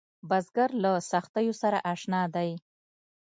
بزګر 0.29 0.69
له 0.83 0.91
سختیو 1.11 1.53
سره 1.61 1.77
اشنا 1.93 2.21
دی 2.35 2.51